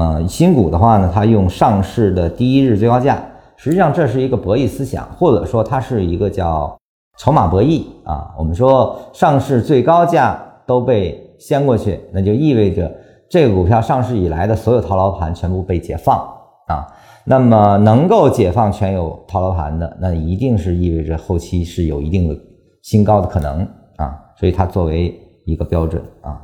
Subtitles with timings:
[0.00, 3.22] 呃新股的话呢它用上市的第一日最高价
[3.56, 6.74] 实际上这是一个博弈思想或者说它是一个叫
[7.18, 12.90] 筹码博弈啊我们说上市最高价都被掀过去那就意味着
[13.28, 16.18] 这个股票上市以来的所有套牢盘全部被解放
[16.66, 16.86] 啊
[17.24, 22.34] 那么能够解放全有套牢盘的那一定是意味着后期是有一定的
[22.82, 23.60] 新高的可能
[23.96, 25.14] 啊所以它作为
[25.44, 26.40] 一个标准啊